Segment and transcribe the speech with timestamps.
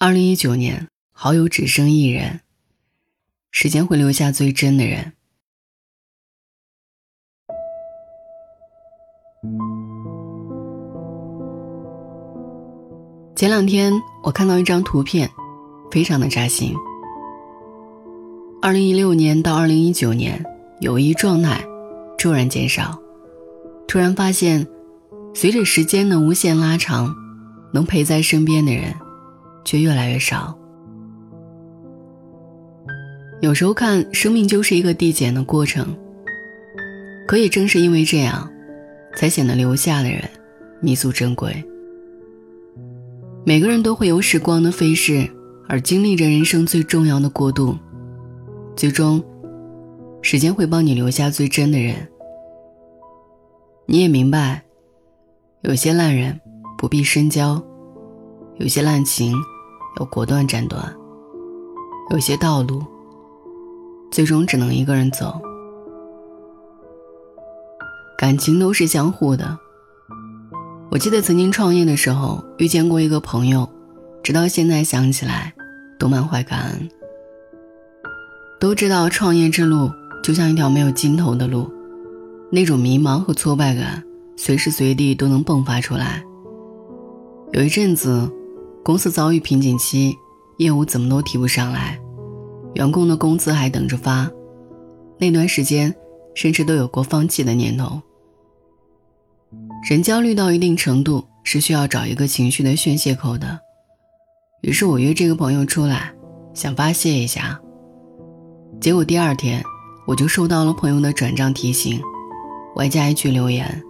[0.00, 2.38] 二零一九年，好友只剩一人。
[3.50, 5.12] 时间会留下最真的人。
[13.34, 13.92] 前两天
[14.22, 15.28] 我看到一张图片，
[15.90, 16.72] 非常的扎心。
[18.62, 20.40] 二零一六年到二零一九年，
[20.78, 21.60] 友谊状态
[22.16, 22.96] 骤然减少，
[23.88, 24.64] 突然发现，
[25.34, 27.12] 随着时间的无限拉长，
[27.72, 28.94] 能陪在身边的人。
[29.68, 30.58] 却越来越少。
[33.42, 35.94] 有时候看生命就是一个递减的过程，
[37.26, 38.50] 可也正是因为这样，
[39.14, 40.22] 才显得留下的人
[40.80, 41.62] 弥足珍贵。
[43.44, 45.28] 每个人都会有时光的飞逝，
[45.68, 47.76] 而经历着人生最重要的过渡，
[48.74, 49.22] 最终，
[50.22, 51.94] 时间会帮你留下最真的人。
[53.84, 54.62] 你也明白，
[55.60, 56.40] 有些烂人
[56.78, 57.62] 不必深交，
[58.56, 59.34] 有些烂情。
[59.98, 60.94] 要果断斩断，
[62.10, 62.84] 有些道路，
[64.12, 65.40] 最终只能一个人走。
[68.16, 69.58] 感情都是相互的。
[70.90, 73.68] 我记得曾经创业的时候遇见过一个朋友，
[74.22, 75.52] 直到现在想起来，
[75.98, 76.88] 都满怀感恩。
[78.60, 79.90] 都知道创业之路
[80.22, 81.68] 就像一条没有尽头的路，
[82.52, 84.04] 那种迷茫和挫败感，
[84.36, 86.22] 随时随地都能迸发出来。
[87.52, 88.30] 有一阵子。
[88.88, 90.16] 公司遭遇瓶颈期，
[90.56, 92.00] 业务怎么都提不上来，
[92.72, 94.26] 员工的工资还等着发，
[95.18, 95.94] 那段时间
[96.34, 98.00] 甚至都有过放弃的念头。
[99.90, 103.60] 人焦虑到一定程度是需要找一个情绪的宣泄口的，
[104.62, 106.10] 于是我约这个朋友出来，
[106.54, 107.60] 想发泄一下。
[108.80, 109.62] 结果第二天
[110.06, 112.00] 我就收到了朋友的转账提醒，
[112.74, 113.82] 外加一句留言，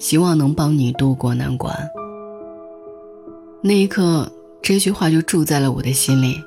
[0.00, 1.72] 希望能帮你渡过难关。
[3.62, 4.26] 那一刻，
[4.62, 6.42] 这句话就住在了我的心里，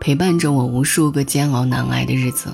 [0.00, 2.48] 陪伴着我无数个煎熬难挨的日子。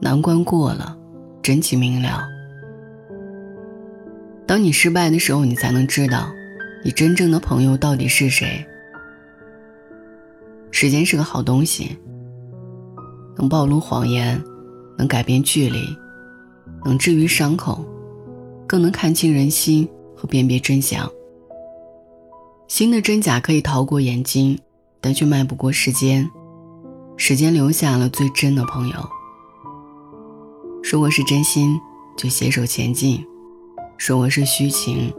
[0.00, 0.96] 难关过了，
[1.42, 2.26] 真情明了。
[4.46, 6.32] 当你失败的时候，你才能知道，
[6.82, 8.64] 你真正的朋友到底是谁。
[10.70, 11.98] 时间是个好东西，
[13.36, 14.42] 能暴露谎言，
[14.96, 15.94] 能改变距离，
[16.86, 17.84] 能治愈伤口，
[18.66, 21.06] 更能看清人心和辨别真相。
[22.70, 24.56] 新的真假可以逃过眼睛，
[25.00, 26.30] 但却迈不过时间。
[27.16, 28.94] 时间留下了最真的朋友。
[30.80, 31.80] 说我是真心，
[32.16, 33.24] 就携手前进；
[33.98, 35.12] 说我是虚情，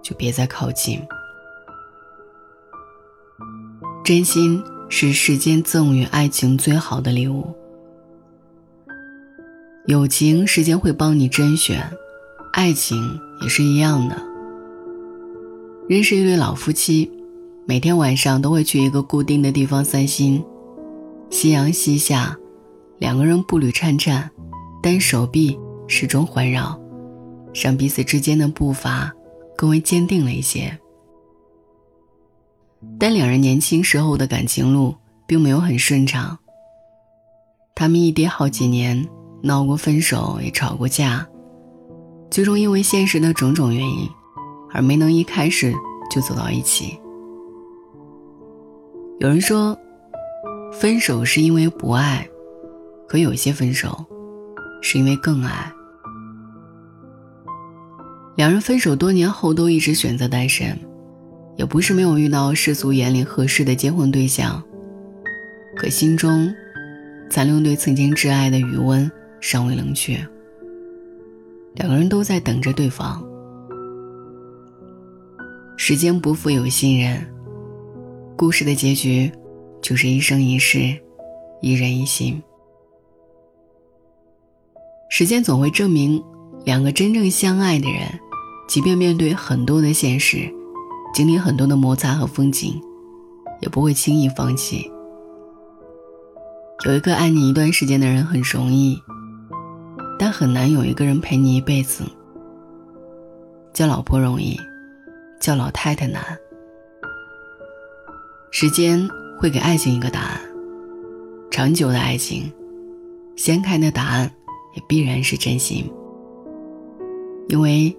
[0.00, 1.02] 就别再靠近。
[4.04, 7.52] 真心是世间赠予爱情最好的礼物。
[9.86, 11.80] 友情，时间会帮你甄选；
[12.52, 12.96] 爱情
[13.42, 14.29] 也是一样的。
[15.90, 17.10] 认识一对老夫妻，
[17.66, 20.40] 每天晚上都会去一个固定的地方散心。
[21.30, 22.38] 夕阳西下，
[23.00, 24.30] 两个人步履颤颤，
[24.80, 25.58] 但手臂
[25.88, 26.80] 始终环绕，
[27.52, 29.12] 让彼此之间的步伐
[29.56, 30.78] 更为坚定了一些。
[32.96, 34.94] 但两人年轻时候的感情路
[35.26, 36.38] 并没有很顺畅。
[37.74, 39.08] 他们异地好几年，
[39.42, 41.26] 闹过分手，也吵过架，
[42.30, 44.08] 最终因为现实的种种原因。
[44.72, 45.74] 而没能一开始
[46.10, 46.98] 就走到一起。
[49.18, 49.78] 有人说，
[50.72, 52.28] 分手是因为不爱，
[53.06, 54.04] 可有些分手，
[54.80, 55.72] 是因为更爱。
[58.36, 60.78] 两人分手多年后都一直选择单身，
[61.56, 64.62] 也不是没有遇到世俗眼里合适的结婚对象，
[65.76, 66.50] 可心中
[67.28, 69.10] 残留对曾经挚爱的余温
[69.40, 70.26] 尚未冷却。
[71.74, 73.22] 两个人都在等着对方。
[75.82, 77.26] 时间不负有心人，
[78.36, 79.32] 故事的结局
[79.80, 80.94] 就是一生一世，
[81.62, 82.40] 一人一心。
[85.08, 86.22] 时间总会证明，
[86.66, 88.02] 两个真正相爱的人，
[88.68, 90.52] 即便面对很多的现实，
[91.14, 92.78] 经历很多的摩擦和风景，
[93.62, 94.92] 也不会轻易放弃。
[96.84, 99.00] 有一个爱你一段时间的人很容易，
[100.18, 102.04] 但很难有一个人陪你一辈子。
[103.72, 104.60] 叫老婆容易。
[105.40, 106.22] 叫老太太难。
[108.52, 109.08] 时间
[109.38, 110.40] 会给爱情一个答案，
[111.50, 112.52] 长久的爱情，
[113.36, 114.30] 掀开的答案
[114.76, 115.90] 也必然是真心。
[117.48, 117.96] 因为，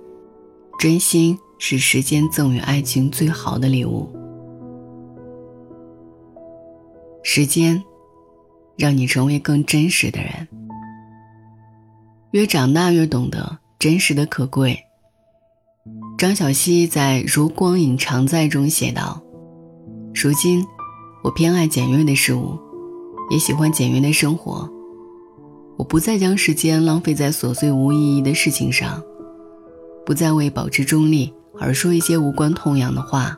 [0.79, 4.07] 真心是时间赠予爱情最好的礼物。
[7.23, 7.83] 时间，
[8.77, 10.47] 让你成为更真实的人。
[12.31, 14.77] 越长大越懂得真实的可贵。
[16.21, 19.19] 张小希在《如光影常在》中写道
[20.13, 20.63] ：“如今，
[21.23, 22.59] 我偏爱简约的事物，
[23.31, 24.69] 也喜欢简约的生活。
[25.77, 29.01] 我不再将时间浪费在琐碎无意义的事情上，
[30.05, 33.35] 不再为保持中立而说一些无关痛痒的话，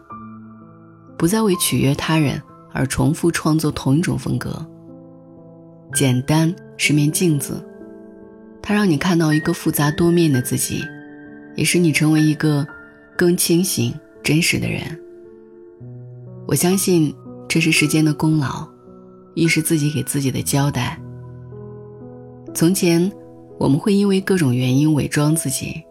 [1.18, 2.41] 不再为取悦他人
[2.74, 4.68] 而重复创作同一种风格。
[5.94, 7.65] 简单是面镜子，
[8.62, 10.83] 它让你看到一个复杂多面的自己，
[11.56, 12.68] 也使你成为一个
[13.23, 14.81] 更清醒、真实的人。
[16.45, 17.15] 我相信
[17.47, 18.67] 这是时间的功劳，
[19.33, 21.01] 亦是自己给自己的交代。
[22.53, 23.09] 从前，
[23.57, 25.81] 我们会因为各种原因伪装自己，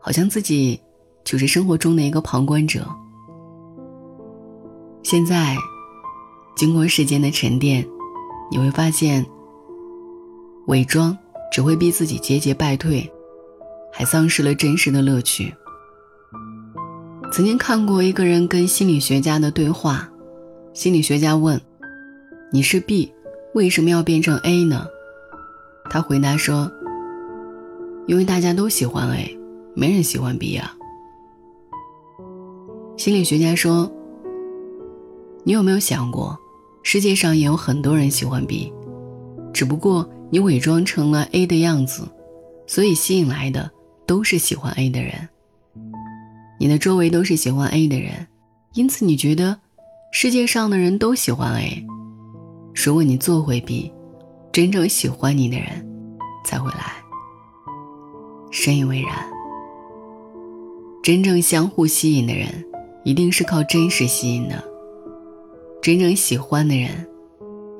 [0.00, 0.80] 好像自己
[1.22, 2.84] 就是生活中的一个旁观者。
[5.04, 5.56] 现在，
[6.56, 7.86] 经过时间的沉淀。
[8.50, 9.24] 你会发现，
[10.66, 11.16] 伪装
[11.52, 13.08] 只会逼自己节节败退，
[13.92, 15.54] 还丧失了真实的乐趣。
[17.32, 20.06] 曾经看过一个人跟心理学家的对话，
[20.74, 21.58] 心理学家问
[22.52, 23.10] ：“你是 B，
[23.54, 24.86] 为什么要变成 A 呢？”
[25.88, 26.70] 他回答说
[28.06, 29.38] ：“因为大家都喜欢 A，
[29.74, 30.76] 没人喜欢 B 啊。”
[32.98, 33.90] 心理学家说
[35.42, 36.38] ：“你有没有想过？”
[36.84, 38.70] 世界上也有很多人喜欢 B，
[39.54, 42.06] 只不过你伪装成了 A 的样子，
[42.66, 43.70] 所以吸引来的
[44.04, 45.26] 都是喜欢 A 的人。
[46.62, 48.24] 你的周围都是喜欢 A 的人，
[48.74, 49.58] 因此你觉得
[50.12, 51.84] 世界上的人都喜欢 A。
[52.72, 53.92] 如果你做回 B，
[54.52, 55.84] 真正喜欢你的人
[56.44, 56.92] 才会来。
[58.52, 59.28] 深以为然。
[61.02, 62.64] 真正相互吸引的人，
[63.02, 64.62] 一定是靠真实吸引的。
[65.82, 66.90] 真正喜欢的人，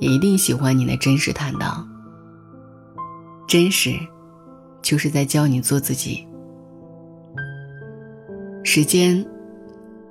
[0.00, 1.88] 也一定喜欢你的真实坦荡。
[3.46, 3.92] 真实，
[4.82, 6.26] 就是在教你做自己。
[8.64, 9.24] 时间，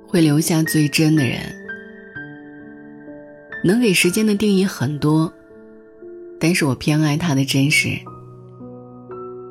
[0.06, 1.38] 会留下最真的人。
[3.64, 5.32] 能给时间的定义很多，
[6.38, 7.90] 但是我偏爱它的真实。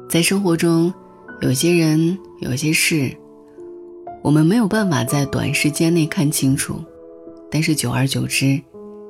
[0.07, 0.93] 在生活中，
[1.41, 3.11] 有些人，有些事，
[4.21, 6.83] 我们没有办法在短时间内看清楚。
[7.49, 8.61] 但是久而久之，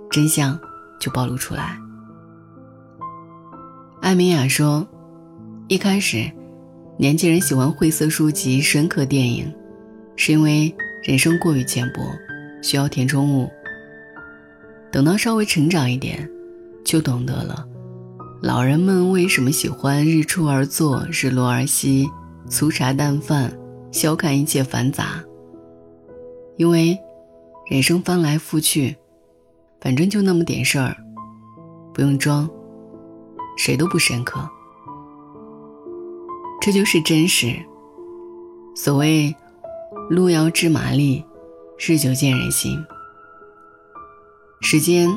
[0.10, 0.60] 真相
[1.00, 1.78] 就暴露出来。
[4.02, 4.88] 艾米亚说
[5.68, 6.32] ：“一开始，
[6.98, 9.52] 年轻人喜欢晦涩书籍、深刻电影，
[10.16, 10.74] 是因为
[11.04, 12.02] 人生过于浅薄，
[12.62, 13.50] 需要填充物。
[14.92, 16.30] 等到稍微成长一点，
[16.84, 17.68] 就懂得了，
[18.42, 22.10] 老人们为什么喜欢日出而作，日落而息，
[22.50, 23.52] 粗茶淡饭，
[23.92, 25.24] 消看一切繁杂。
[26.58, 26.98] 因为。”
[27.70, 28.98] 人生翻来覆去，
[29.80, 30.94] 反正就那么点事儿，
[31.94, 32.50] 不用装，
[33.56, 34.46] 谁都不深刻。
[36.60, 37.56] 这就是真实。
[38.76, 39.34] 所谓
[40.12, 41.24] “路遥知马力，
[41.80, 42.78] 日久见人心”。
[44.60, 45.08] 时间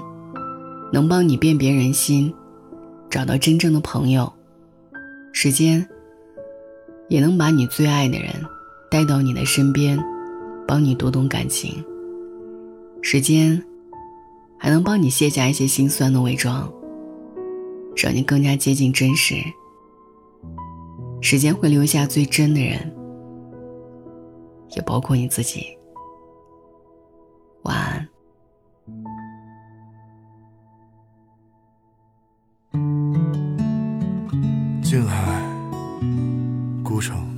[0.92, 2.32] 能帮你辨别人心，
[3.10, 4.24] 找到真正的朋友；
[5.32, 5.84] 时间
[7.08, 8.30] 也能把你最爱的人
[8.88, 9.98] 带到你的身边，
[10.64, 11.84] 帮你读懂感情。
[13.02, 13.60] 时间，
[14.56, 16.72] 还能帮你卸下一些心酸的伪装，
[17.96, 19.34] 让你更加接近真实。
[21.20, 22.93] 时间会留下最真的人，
[24.74, 25.76] 也包括你自己。
[27.62, 28.08] 晚安。
[34.82, 35.42] 静海，
[36.84, 37.33] 孤城，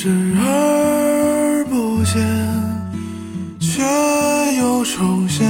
[0.00, 2.24] 视而不见，
[3.58, 3.82] 却
[4.56, 5.44] 又重现，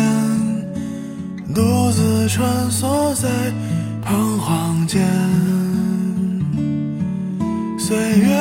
[1.54, 3.28] 独自穿梭在
[4.02, 5.06] 彷徨间，
[7.78, 8.34] 岁月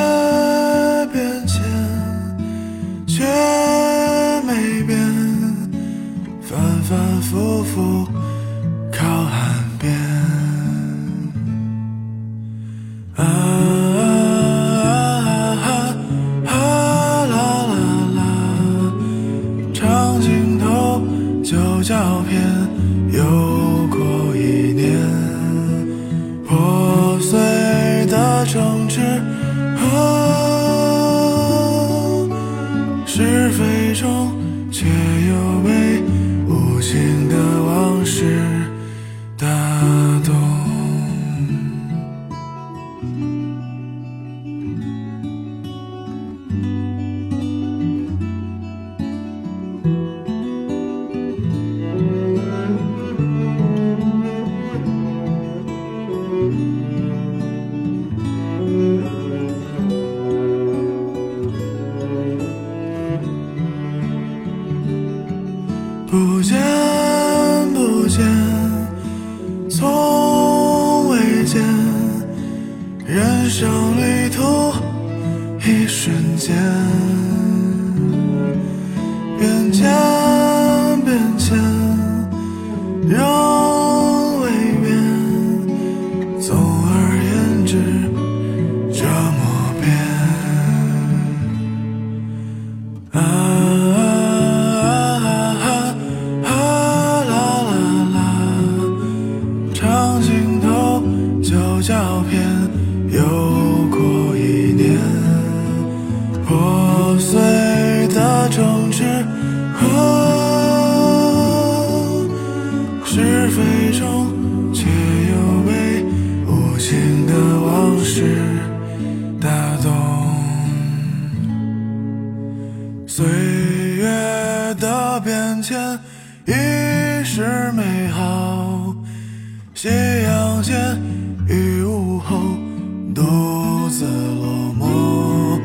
[133.18, 135.60] 独自落寞，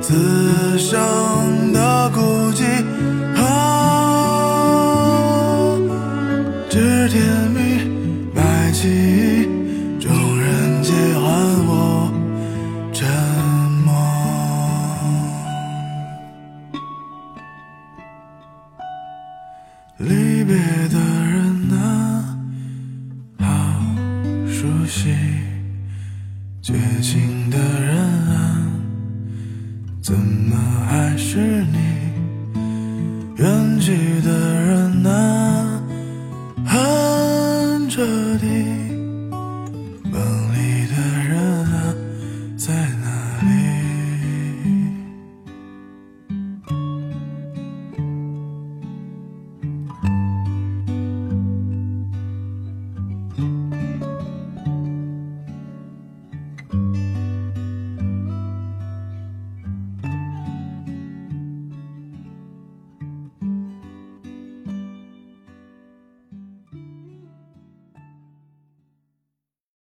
[0.00, 0.98] 此生